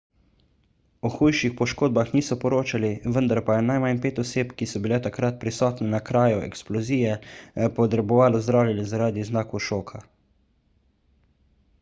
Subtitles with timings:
[1.07, 5.37] o hujših poškodbah niso poročali vendar pa je najmanj pet oseb ki so bile takrat
[5.45, 7.13] prisotne na kraju eksplozije
[7.79, 10.03] potrebovalo zdravljenje zaradi znakov šoka